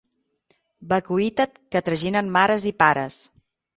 Vacuïtat 0.93 1.61
que 1.75 1.83
traginen 1.91 2.33
mares 2.39 2.67
i 2.71 2.73
pares. 2.85 3.21